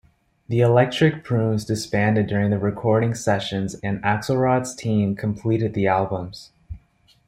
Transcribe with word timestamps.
The 0.47 0.61
Electric 0.61 1.23
Prunes 1.23 1.63
disbanded 1.63 2.25
during 2.25 2.49
the 2.49 2.57
recording 2.57 3.13
sessions 3.13 3.75
and 3.83 4.01
Axelrod's 4.01 4.73
team 4.73 5.15
completed 5.15 5.75
the 5.75 5.85
albums. 5.85 6.49